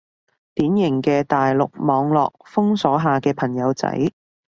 [0.55, 4.11] 典型嘅大陸網絡封鎖下嘅朋友仔